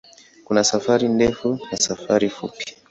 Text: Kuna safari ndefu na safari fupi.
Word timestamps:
Kuna 0.45 0.63
safari 0.63 1.07
ndefu 1.07 1.59
na 1.71 1.77
safari 1.77 2.29
fupi. 2.29 2.65